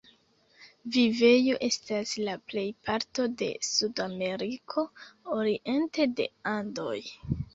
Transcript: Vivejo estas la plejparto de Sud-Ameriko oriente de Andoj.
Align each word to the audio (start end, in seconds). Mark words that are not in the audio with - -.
Vivejo 0.93 1.57
estas 1.67 2.13
la 2.29 2.33
plejparto 2.53 3.27
de 3.43 3.49
Sud-Ameriko 3.67 4.87
oriente 5.43 6.09
de 6.21 6.29
Andoj. 6.53 6.99